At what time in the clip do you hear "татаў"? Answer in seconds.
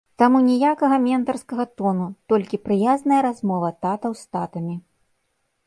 3.87-4.11